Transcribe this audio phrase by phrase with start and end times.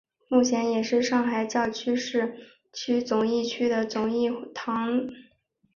[0.29, 2.33] 目前也是上海教区市
[2.73, 5.07] 区总铎区的总铎座堂。